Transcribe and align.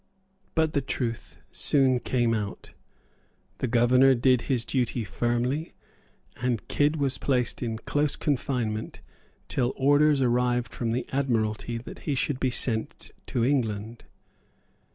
But 0.55 0.73
the 0.73 0.81
truth 0.81 1.43
soon 1.51 1.99
came 1.99 2.33
out. 2.33 2.71
The 3.59 3.67
governor 3.67 4.15
did 4.15 4.41
his 4.49 4.65
duty 4.65 5.03
firmly; 5.03 5.75
and 6.37 6.67
Kidd 6.67 6.95
was 6.95 7.19
placed 7.19 7.61
in 7.61 7.77
close 7.77 8.15
confinement 8.15 9.01
till 9.47 9.75
orders 9.77 10.19
arrived 10.19 10.73
from 10.73 10.91
the 10.91 11.07
Admiralty 11.11 11.77
that 11.77 11.99
he 12.09 12.15
should 12.15 12.39
be 12.39 12.49
sent 12.49 13.11
to 13.27 13.45
England. 13.45 14.05